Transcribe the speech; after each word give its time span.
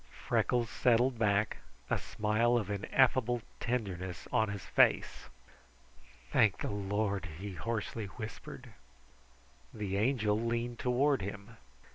Freckles 0.27 0.67
settled 0.67 1.19
back, 1.19 1.57
a 1.87 1.99
smile 1.99 2.57
of 2.57 2.71
ineffable 2.71 3.43
tenderness 3.59 4.27
on 4.31 4.49
his 4.49 4.65
face. 4.65 5.29
"Thank 6.31 6.57
the 6.57 6.71
Lord!" 6.71 7.27
he 7.37 7.53
hoarsely 7.53 8.07
whispered. 8.07 8.69
The 9.71 9.97
Angel 9.97 10.39
leaned 10.39 10.79
toward 10.79 11.21
him. 11.21 11.55